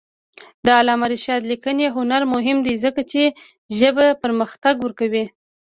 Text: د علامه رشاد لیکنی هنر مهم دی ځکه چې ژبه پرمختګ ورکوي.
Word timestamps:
د 0.65 0.67
علامه 0.79 1.07
رشاد 1.13 1.41
لیکنی 1.51 1.85
هنر 1.97 2.21
مهم 2.33 2.57
دی 2.65 2.73
ځکه 2.83 3.01
چې 3.11 3.21
ژبه 3.77 4.07
پرمختګ 4.23 4.75
ورکوي. 4.81 5.25